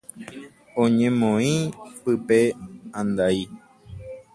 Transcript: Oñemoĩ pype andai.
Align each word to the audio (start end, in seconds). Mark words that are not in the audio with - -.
Oñemoĩ 0.83 1.51
pype 2.03 2.39
andai. 2.99 3.37